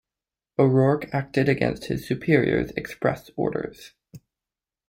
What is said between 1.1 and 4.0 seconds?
acted against his superiors' express orders.